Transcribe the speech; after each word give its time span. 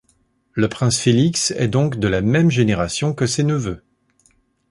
Le 0.53 0.67
prince 0.67 0.97
Félix 0.99 1.51
est 1.51 1.67
donc 1.67 1.97
de 1.99 2.07
la 2.07 2.21
même 2.23 2.49
génération 2.49 3.13
que 3.13 3.27
ses 3.27 3.43
neveux. 3.43 3.83